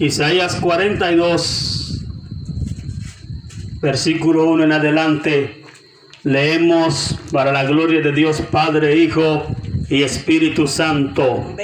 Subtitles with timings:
[0.00, 2.04] Isaías 42,
[3.82, 5.64] versículo 1 en adelante,
[6.22, 9.44] leemos para la gloria de Dios Padre, Hijo
[9.90, 11.56] y Espíritu Santo.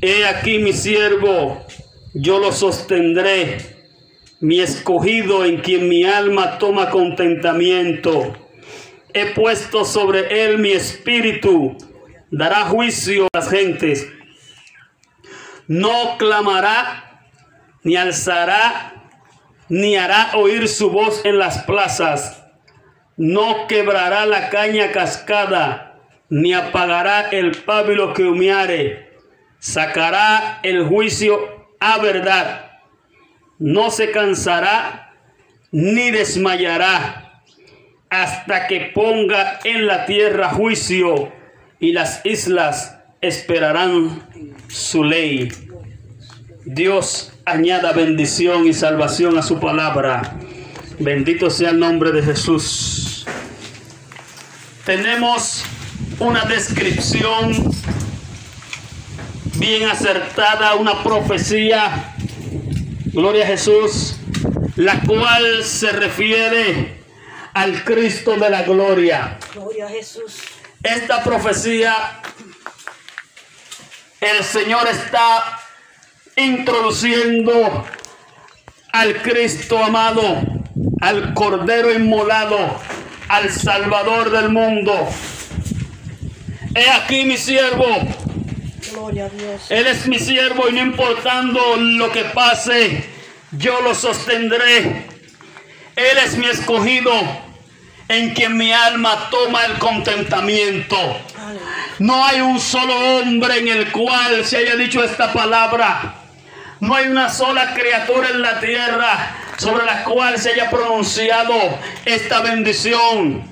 [0.00, 1.66] He aquí mi siervo,
[2.14, 3.58] yo lo sostendré,
[4.38, 8.32] mi escogido en quien mi alma toma contentamiento.
[9.12, 11.76] He puesto sobre él mi espíritu,
[12.30, 14.06] dará juicio a las gentes
[15.68, 17.20] no clamará,
[17.82, 19.10] ni alzará,
[19.68, 22.44] ni hará oír su voz en las plazas.
[23.16, 29.18] No quebrará la caña cascada, ni apagará el pábilo que humeare.
[29.58, 32.80] Sacará el juicio a verdad.
[33.58, 35.14] No se cansará,
[35.70, 37.42] ni desmayará,
[38.10, 41.32] hasta que ponga en la tierra juicio,
[41.78, 44.28] y las islas esperarán
[44.68, 45.48] su ley.
[46.64, 50.36] Dios añada bendición y salvación a su palabra.
[50.98, 53.24] Bendito sea el nombre de Jesús.
[54.84, 55.62] Tenemos
[56.18, 57.72] una descripción
[59.54, 62.16] bien acertada, una profecía,
[63.12, 64.16] gloria a Jesús,
[64.74, 67.00] la cual se refiere
[67.54, 69.38] al Cristo de la gloria.
[69.54, 70.40] Gloria a Jesús.
[70.82, 72.20] Esta profecía
[74.22, 75.58] el Señor está
[76.36, 77.84] introduciendo
[78.92, 80.40] al Cristo amado,
[81.00, 82.80] al Cordero inmolado,
[83.28, 85.08] al Salvador del mundo.
[86.74, 87.84] He aquí mi siervo.
[88.92, 89.66] Gloria a Dios.
[89.68, 93.04] Él es mi siervo y no importando lo que pase,
[93.50, 95.04] yo lo sostendré.
[95.96, 97.12] Él es mi escogido
[98.08, 100.96] en quien mi alma toma el contentamiento.
[101.98, 106.14] No hay un solo hombre en el cual se haya dicho esta palabra.
[106.80, 111.54] No hay una sola criatura en la tierra sobre la cual se haya pronunciado
[112.04, 113.44] esta bendición.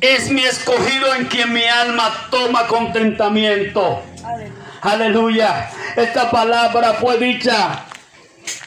[0.00, 4.02] Es mi escogido en quien mi alma toma contentamiento.
[4.82, 5.70] Aleluya.
[5.96, 7.84] Esta palabra fue dicha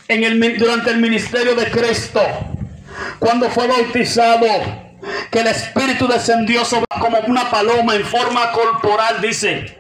[0.07, 2.21] en el, durante el ministerio de Cristo.
[3.19, 4.88] Cuando fue bautizado
[5.31, 9.77] que el Espíritu descendió sobre como una paloma en forma corporal, dice.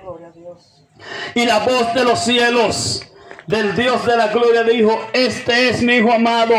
[1.33, 3.03] Y la voz de los cielos,
[3.47, 6.55] del Dios de la gloria, dijo, este es mi Hijo amado,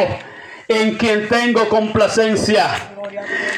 [0.69, 2.69] en quien tengo complacencia.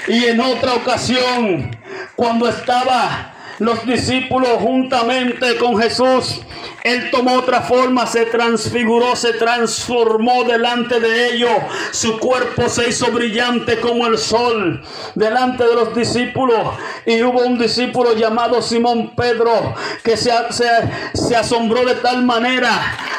[0.09, 1.77] Y en otra ocasión,
[2.17, 6.41] cuando estaba los discípulos juntamente con Jesús,
[6.83, 11.53] él tomó otra forma, se transfiguró, se transformó delante de ellos.
[11.93, 14.83] Su cuerpo se hizo brillante como el sol
[15.15, 16.59] delante de los discípulos.
[17.07, 20.33] Y hubo un discípulo llamado Simón Pedro que se,
[21.15, 22.71] se, asombró de tal manera.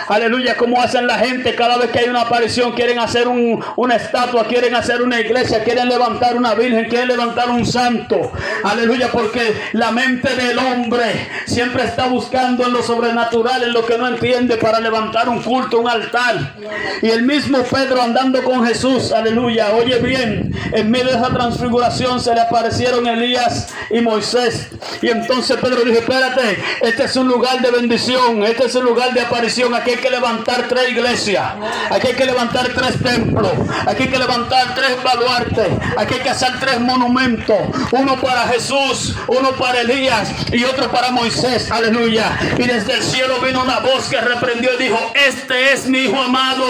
[0.08, 2.74] Aleluya, como hacen la gente cada vez que hay una aparición.
[2.74, 7.66] Quieren hacer una estatua, quieren hacer una iglesia, quieren levantar una virgen, quieren levantar un
[7.66, 8.31] santo.
[8.63, 13.97] Aleluya, porque la mente del hombre siempre está buscando en lo sobrenatural en lo que
[13.97, 16.53] no entiende para levantar un culto, un altar.
[17.02, 22.19] Y el mismo Pedro andando con Jesús, aleluya, oye bien, en medio de esa transfiguración
[22.19, 24.69] se le aparecieron Elías y Moisés.
[25.02, 29.13] Y entonces Pedro dijo, espérate, este es un lugar de bendición, este es un lugar
[29.13, 31.45] de aparición, aquí hay que levantar tres iglesias,
[31.90, 33.51] aquí hay que levantar tres templos,
[33.86, 35.68] aquí hay que levantar tres baluartes,
[35.98, 37.57] aquí hay que hacer tres monumentos,
[37.92, 42.38] uno para Jesús, uno para Elías y otro para Moisés, aleluya.
[42.57, 46.22] Y desde el cielo vino una voz que reprendió y dijo, este es mi hijo
[46.22, 46.66] amado,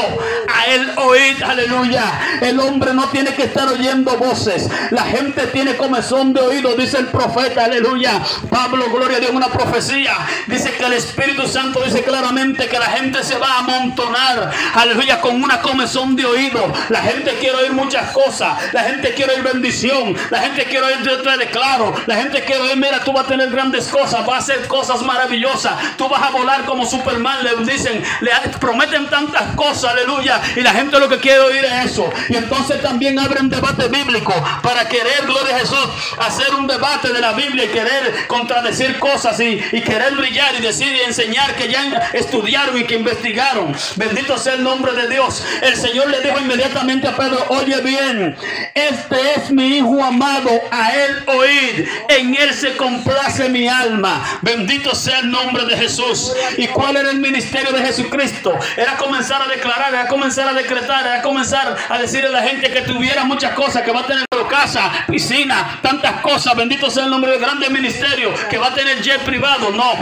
[0.53, 2.39] a él oíd, aleluya.
[2.41, 6.97] El hombre no tiene que estar oyendo voces, la gente tiene comezón de oído, dice
[6.97, 8.21] el profeta, aleluya.
[8.49, 10.15] Pablo, gloria a Dios, una profecía,
[10.47, 15.19] dice que el Espíritu Santo dice claramente que la gente se va a amontonar, aleluya,
[15.19, 16.71] con una comezón de oído.
[16.89, 18.57] La gente quiere oír muchas cosas.
[18.73, 20.15] La gente quiere oír bendición.
[20.29, 21.93] La gente quiere oír yo te declaro.
[22.05, 25.01] La gente quiere oír, mira, tú vas a tener grandes cosas, vas a hacer cosas
[25.01, 25.73] maravillosas.
[25.97, 30.41] Tú vas a volar como Superman, le dicen, le prometen tantas cosas, aleluya.
[30.55, 32.09] Y la gente lo que quiere oír es eso.
[32.29, 35.87] Y entonces también abren debate bíblico para querer, gloria a Jesús,
[36.19, 40.93] hacer un debate de la Biblia y querer contradecir cosas y querer brillar y decir
[40.95, 43.75] y enseñar que ya estudiaron y que investigaron.
[43.95, 45.43] Bendito sea el nombre de Dios.
[45.61, 48.35] El Señor le dijo inmediatamente a Pedro, oye bien,
[48.73, 54.23] este es mi Hijo amado, a él oíd, en él se complace mi alma.
[54.41, 56.33] Bendito sea el nombre de Jesús.
[56.57, 58.57] ¿Y cuál era el ministerio de Jesucristo?
[58.77, 62.71] Era comenzar a declarar, era comenzar a decretar, era comenzar a decirle a la gente
[62.71, 66.55] que tuviera muchas cosas, que va a tener casa, piscina, tantas cosas.
[66.55, 69.93] Bendito sea el nombre del grande ministerio, que va a tener jet privado, no.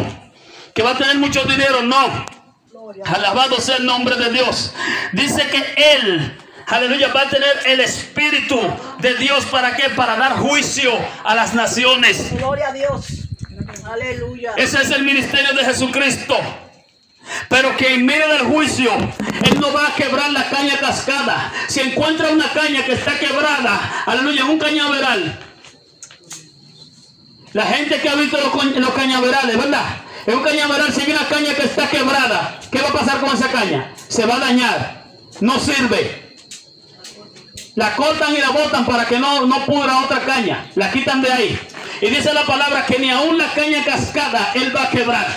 [0.74, 2.41] Que va a tener mucho dinero, no.
[3.06, 4.74] Alabado sea el nombre de Dios.
[5.14, 8.60] Dice que Él, aleluya, va a tener el Espíritu
[9.00, 9.46] de Dios.
[9.46, 9.90] ¿Para qué?
[9.90, 10.92] Para dar juicio
[11.24, 12.34] a las naciones.
[12.38, 13.06] Gloria a Dios.
[13.86, 14.54] Aleluya.
[14.58, 16.38] Ese es el ministerio de Jesucristo.
[17.50, 18.92] Pero que en medio del juicio,
[19.44, 21.52] Él no va a quebrar la caña cascada.
[21.68, 25.40] Si encuentra una caña que está quebrada, aleluya, un cañaveral.
[27.54, 29.86] La gente que ha visto los, cañaverales, ¿verdad?
[30.26, 33.36] En un cañaveral, si hay una caña que está quebrada, ¿qué va a pasar con
[33.36, 33.94] esa caña?
[34.08, 35.06] Se va a dañar.
[35.40, 36.36] No sirve.
[37.76, 40.70] La cortan y la botan para que no, no pudra otra caña.
[40.76, 41.60] La quitan de ahí.
[42.02, 45.28] Y dice la palabra que ni aún la caña cascada Él va a quebrar.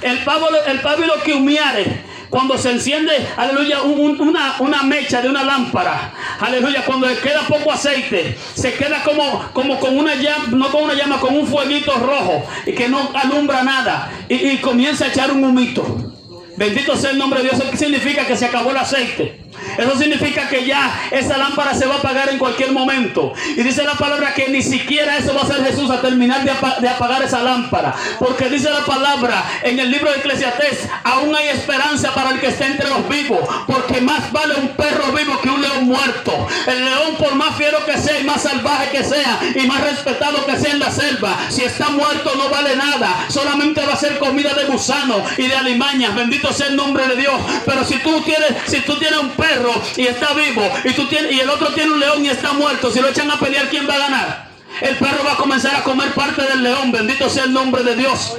[0.00, 5.42] El, pavo, el pábilo que humiare, cuando se enciende, aleluya, una, una, mecha de una
[5.44, 10.68] lámpara, aleluya, cuando le queda poco aceite, se queda como, como con una llama, no
[10.70, 15.06] con una llama, con un fueguito rojo y que no alumbra nada y, y comienza
[15.06, 16.14] a echar un humito.
[16.56, 17.62] Bendito sea el nombre de Dios.
[17.70, 19.47] ¿Qué significa que se acabó el aceite?
[19.78, 23.32] Eso significa que ya esa lámpara se va a apagar en cualquier momento.
[23.56, 26.88] Y dice la palabra que ni siquiera eso va a ser Jesús a terminar de,
[26.88, 27.94] apagar esa lámpara.
[28.18, 32.48] Porque dice la palabra en el libro de Eclesiastés, aún hay esperanza para el que
[32.48, 33.40] esté entre los vivos.
[33.66, 36.48] Porque más vale un perro vivo que un león muerto.
[36.66, 40.44] El león por más fiero que sea y más salvaje que sea y más respetado
[40.44, 43.26] que sea en la selva, si está muerto no vale nada.
[43.28, 46.16] Solamente va a ser comida de gusano y de alimañas.
[46.16, 47.40] Bendito sea el nombre de Dios.
[47.64, 51.32] Pero si tú tienes, si tú tienes un perro y está vivo, y tú tienes,
[51.32, 53.88] y el otro tiene un león y está muerto, si lo echan a pelear, ¿quién
[53.88, 54.48] va a ganar?
[54.80, 56.92] El perro va a comenzar a comer parte del león.
[56.92, 58.36] Bendito sea el nombre de Dios.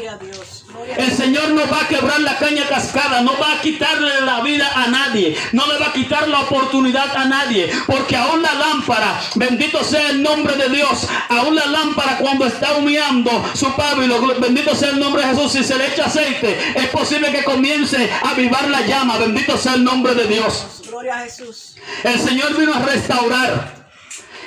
[0.98, 4.72] El Señor no va a quebrar la caña cascada, no va a quitarle la vida
[4.74, 9.22] a nadie, no le va a quitar la oportunidad a nadie, porque aún la lámpara,
[9.36, 14.74] bendito sea el nombre de Dios, aún la lámpara cuando está humeando su pábilo, bendito
[14.74, 18.32] sea el nombre de Jesús, si se le echa aceite, es posible que comience a
[18.32, 20.79] avivar la llama, bendito sea el nombre de Dios.
[22.04, 23.79] El Señor vino a restaurar.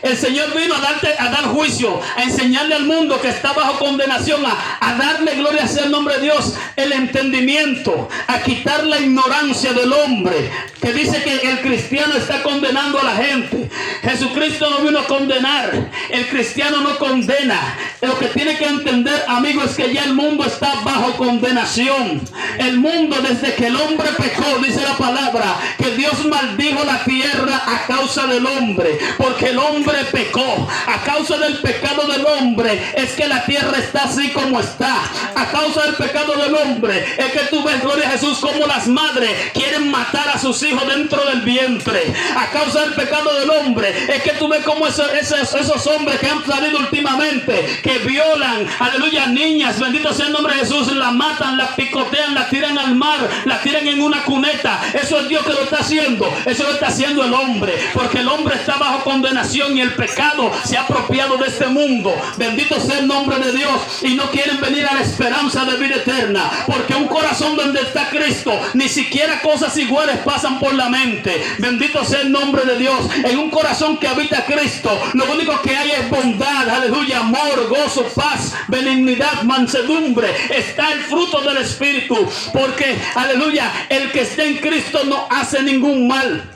[0.03, 3.79] El Señor vino a, darte, a dar juicio, a enseñarle al mundo que está bajo
[3.79, 9.73] condenación, a, darle gloria sea el nombre de Dios, el entendimiento, a quitar la ignorancia
[9.73, 10.51] del hombre,
[10.81, 13.71] que dice que el cristiano está condenando a la gente.
[14.03, 17.61] Jesucristo no vino a condenar, el cristiano no condena.
[18.01, 22.21] Lo que tiene que entender, amigo, es que ya el mundo está bajo condenación.
[22.59, 27.63] El mundo desde que el hombre pecó, dice la palabra, que Dios maldijo la tierra
[27.65, 30.69] a causa del hombre, porque el hombre pecó.
[30.87, 35.03] A causa del pecado del hombre es que la tierra está así como está.
[35.35, 38.87] A causa del pecado del hombre es que tú ves, gloria a Jesús, como las
[38.89, 42.13] madres quieren matar a sus hijos dentro del vientre.
[42.37, 46.29] A causa del pecado del hombre es que tú ves como esos, esos, hombres que
[46.29, 51.57] han salido últimamente, que violan, aleluya, niñas, bendito sea el nombre de Jesús, la matan,
[51.57, 54.81] la picotean, la tiran al mar, la tiran en una cuneta.
[54.93, 56.33] Eso es Dios que lo está haciendo.
[56.47, 57.75] Eso lo está haciendo el hombre.
[57.93, 62.15] Porque el hombre está bajo condenación y el pecado se ha apropiado de este mundo.
[62.37, 63.81] Bendito sea el nombre de Dios.
[64.03, 66.51] Y no quieren venir a la esperanza de vida eterna.
[66.67, 71.43] Porque un corazón donde está Cristo, ni siquiera cosas iguales pasan por la mente.
[71.59, 72.99] Bendito sea el nombre de Dios.
[73.25, 78.05] En un corazón que habita Cristo, lo único que hay es bondad, aleluya, amor, gozo,
[78.15, 80.29] paz, benignidad, mansedumbre.
[80.51, 82.17] Está el fruto del Espíritu.
[82.53, 86.52] Porque, aleluya, el que está en Cristo no hace ningún mal.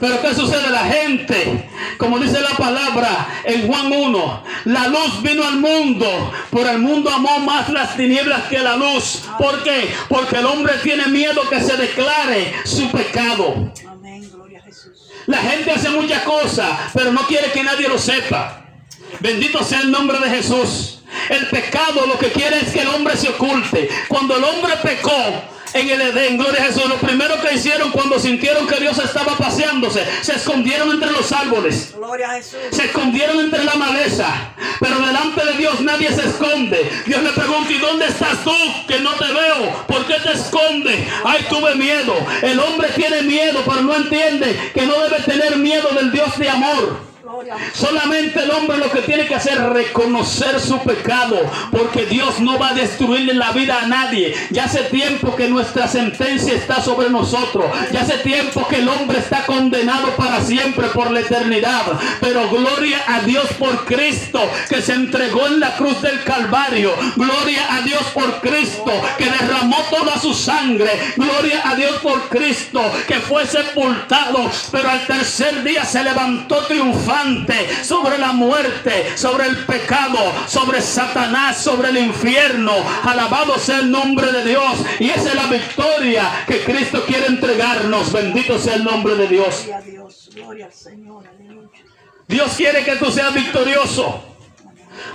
[0.00, 0.70] Pero ¿qué sucede?
[0.70, 6.66] La gente, como dice la palabra en Juan 1, la luz vino al mundo, por
[6.66, 9.22] el mundo amó más las tinieblas que la luz.
[9.38, 9.94] ¿Por qué?
[10.08, 13.72] Porque el hombre tiene miedo que se declare su pecado.
[15.26, 18.64] La gente hace muchas cosas, pero no quiere que nadie lo sepa.
[19.20, 21.00] Bendito sea el nombre de Jesús.
[21.28, 23.88] El pecado lo que quiere es que el hombre se oculte.
[24.08, 25.12] Cuando el hombre pecó,
[25.80, 29.36] en el Edén, gloria a Jesús, lo primero que hicieron cuando sintieron que Dios estaba
[29.36, 31.92] paseándose, se escondieron entre los árboles.
[31.96, 32.58] Gloria a Jesús.
[32.70, 34.26] Se escondieron entre la maleza,
[34.80, 36.90] pero delante de Dios nadie se esconde.
[37.06, 38.56] Dios le pregunta, ¿y dónde estás tú?
[38.88, 39.86] Que no te veo.
[39.86, 40.96] ¿Por qué te escondes?
[41.24, 42.14] Ay, tuve miedo.
[42.42, 46.48] El hombre tiene miedo, pero no entiende que no debe tener miedo del Dios de
[46.48, 47.05] amor.
[47.74, 51.38] Solamente el hombre lo que tiene que hacer es reconocer su pecado,
[51.70, 54.34] porque Dios no va a destruirle la vida a nadie.
[54.50, 57.66] Ya hace tiempo que nuestra sentencia está sobre nosotros.
[57.92, 61.82] Ya hace tiempo que el hombre está condenado para siempre por la eternidad.
[62.20, 66.94] Pero gloria a Dios por Cristo que se entregó en la cruz del Calvario.
[67.16, 70.90] Gloria a Dios por Cristo que derramó toda su sangre.
[71.16, 77.25] Gloria a Dios por Cristo que fue sepultado, pero al tercer día se levantó triunfante
[77.82, 82.72] sobre la muerte, sobre el pecado, sobre Satanás, sobre el infierno.
[83.04, 84.78] Alabado sea el nombre de Dios.
[84.98, 88.12] Y esa es la victoria que Cristo quiere entregarnos.
[88.12, 89.64] Bendito sea el nombre de Dios.
[89.64, 90.30] Gloria a Dios.
[90.34, 91.24] Gloria al Señor.
[91.26, 91.68] Aleluya.
[92.28, 94.22] Dios quiere que tú seas victorioso.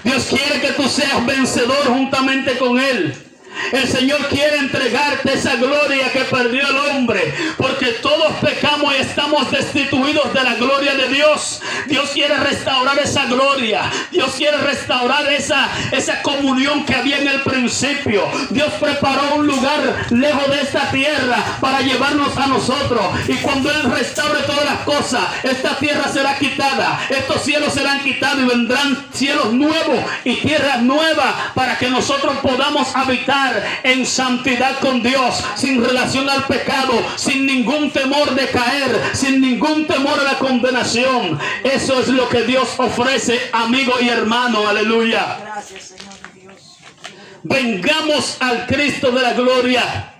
[0.04, 3.31] Dios quiere que tú seas vencedor juntamente con Él.
[3.72, 9.50] El Señor quiere entregarte esa gloria que perdió el hombre, porque todos pecamos y estamos
[9.52, 11.62] destituidos de la gloria de Dios.
[11.88, 13.90] Dios quiere restaurar esa gloria.
[14.12, 18.28] Dios quiere restaurar esa, esa comunión que había en el principio.
[18.50, 23.02] Dios preparó un lugar lejos de esta tierra para llevarnos a nosotros.
[23.28, 27.00] Y cuando Él restaure todas las cosas, esta tierra será quitada.
[27.10, 32.96] Estos cielos serán quitados y vendrán cielos nuevos y tierras nuevas para que nosotros podamos
[32.96, 33.51] habitar
[33.84, 39.86] en santidad con Dios, sin relación al pecado, sin ningún temor de caer, sin ningún
[39.86, 41.40] temor a la condenación.
[41.64, 44.68] Eso es lo que Dios ofrece, amigo y hermano.
[44.68, 45.38] Aleluya.
[45.44, 46.78] Gracias, Señor Dios.
[47.44, 50.14] Vengamos al Cristo de la gloria.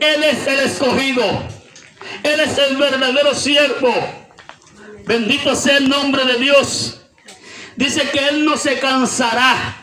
[0.00, 1.24] Él es el escogido.
[2.22, 3.94] Él es el verdadero siervo.
[5.06, 7.00] Bendito sea el nombre de Dios.
[7.76, 9.76] Dice que Él no se cansará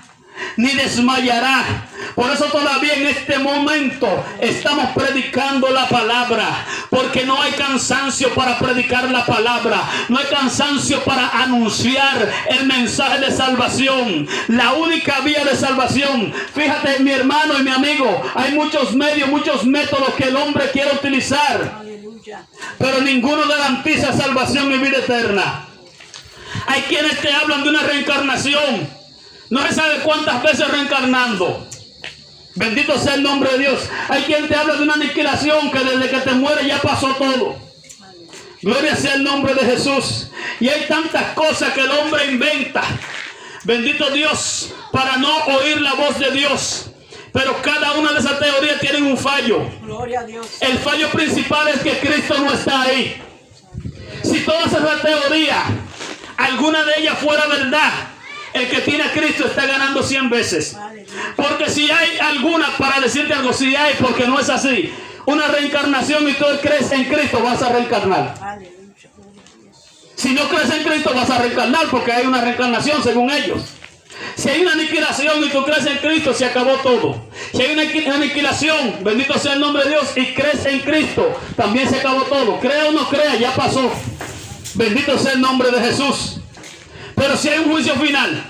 [0.56, 1.90] ni desmayará.
[2.18, 4.08] Por eso todavía en este momento
[4.42, 6.66] estamos predicando la palabra.
[6.90, 9.84] Porque no hay cansancio para predicar la palabra.
[10.10, 14.28] No hay cansancio para anunciar el mensaje de salvación.
[14.48, 16.34] La única vía de salvación.
[16.56, 18.24] Fíjate mi hermano y mi amigo.
[18.34, 21.84] Hay muchos medios, muchos métodos que el hombre quiere utilizar.
[22.80, 25.68] Pero ninguno garantiza salvación y vida eterna.
[26.66, 28.90] Hay quienes te hablan de una reencarnación.
[29.52, 31.68] No se sabe cuántas veces reencarnando.
[32.58, 33.82] Bendito sea el nombre de Dios.
[34.10, 37.56] Hay quien te habla de una aniquilación que desde que te mueres ya pasó todo.
[38.64, 40.30] Gloria sea el nombre de Jesús.
[40.60, 42.82] Y hay tantas cosas que el hombre inventa.
[43.64, 46.88] Bendito Dios para no oír la voz de Dios.
[47.32, 49.62] Pero cada una de esas teorías tiene un fallo.
[49.84, 50.48] Gloria a Dios.
[50.60, 53.22] El fallo principal es que Cristo no está ahí.
[54.24, 55.64] Si todas esas teorías,
[56.38, 57.92] alguna de ellas fuera verdad,
[58.58, 60.76] el que tiene a Cristo está ganando 100 veces.
[61.36, 64.92] Porque si hay alguna, para decirte algo, si hay, porque no es así,
[65.26, 68.36] una reencarnación y tú crees en Cristo, vas a reencarnar.
[70.16, 73.62] Si no crees en Cristo, vas a reencarnar porque hay una reencarnación según ellos.
[74.36, 77.28] Si hay una aniquilación y tú crees en Cristo, se acabó todo.
[77.54, 81.40] Si hay una aniqui- aniquilación, bendito sea el nombre de Dios, y crees en Cristo,
[81.56, 82.60] también se acabó todo.
[82.60, 83.92] Crea o no crea, ya pasó.
[84.74, 86.37] Bendito sea el nombre de Jesús.
[87.18, 88.44] Pero si hay un juicio final,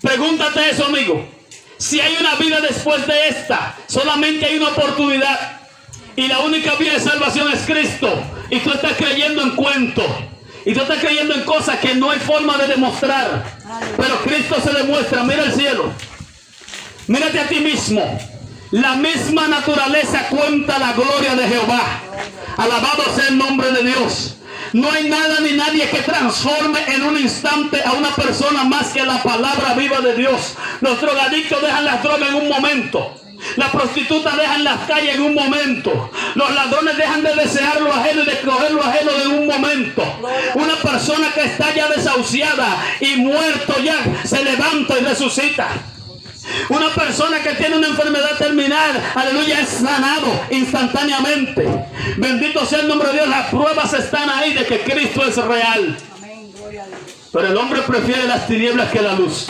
[0.00, 1.28] pregúntate eso, amigo.
[1.76, 5.60] Si hay una vida después de esta, solamente hay una oportunidad.
[6.14, 8.22] Y la única vía de salvación es Cristo.
[8.50, 10.06] Y tú estás creyendo en cuentos.
[10.64, 13.44] Y tú estás creyendo en cosas que no hay forma de demostrar.
[13.96, 15.24] Pero Cristo se demuestra.
[15.24, 15.92] Mira el cielo.
[17.08, 18.16] Mírate a ti mismo.
[18.70, 22.00] La misma naturaleza cuenta la gloria de Jehová.
[22.56, 24.36] Alabado sea el nombre de Dios.
[24.74, 29.06] No hay nada ni nadie que transforme en un instante a una persona más que
[29.06, 30.56] la palabra viva de Dios.
[30.80, 33.14] Los drogadictos dejan las drogas en un momento.
[33.54, 36.10] Las prostitutas dejan las calles en un momento.
[36.34, 40.02] Los ladrones dejan de desear lo ajeno y de coger lo ajeno en un momento.
[40.56, 45.68] Una persona que está ya desahuciada y muerto ya se levanta y resucita.
[46.68, 51.66] Una persona que tiene una enfermedad terminal, aleluya, es sanado instantáneamente.
[52.16, 53.28] Bendito sea el nombre de Dios.
[53.28, 55.96] Las pruebas están ahí de que Cristo es real.
[57.32, 59.46] Pero el hombre prefiere las tinieblas que la luz.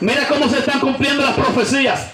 [0.00, 2.08] Mira cómo se están cumpliendo las profecías.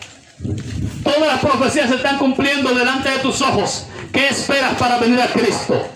[1.03, 3.87] Todas las profecías se están cumpliendo delante de tus ojos.
[4.13, 5.87] ¿Qué esperas para venir a Cristo?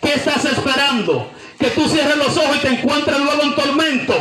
[0.00, 1.30] ¿Qué estás esperando?
[1.58, 4.14] Que tú cierres los ojos y te encuentres luego en tormento.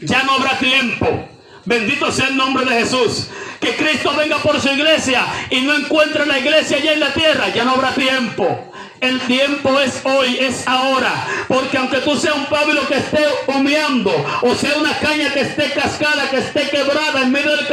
[0.00, 1.28] Ya no habrá tiempo.
[1.64, 3.28] Bendito sea el nombre de Jesús.
[3.60, 7.48] que Cristo venga por su iglesia y no encuentre la iglesia allá en la tierra,
[7.50, 8.72] ya no habrá tiempo.
[9.00, 11.26] El tiempo es hoy, es ahora.
[11.48, 15.70] Porque aunque tú seas un pábilo que esté humeando, o sea una caña que esté
[15.72, 17.66] cascada, que esté quebrada en medio del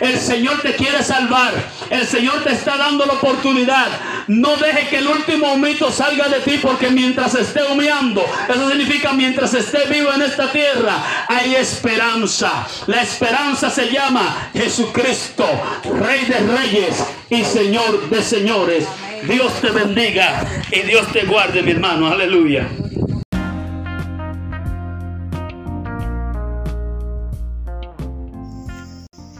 [0.00, 1.52] el Señor te quiere salvar.
[1.90, 3.88] El Señor te está dando la oportunidad.
[4.28, 9.12] No deje que el último mito salga de ti, porque mientras esté humeando, eso significa
[9.12, 10.96] mientras esté vivo en esta tierra,
[11.28, 12.66] hay esperanza.
[12.86, 15.46] La esperanza se llama Jesucristo,
[16.00, 18.86] Rey de Reyes y Señor de Señores.
[19.24, 22.08] Dios te bendiga y Dios te guarde, mi hermano.
[22.08, 22.66] Aleluya.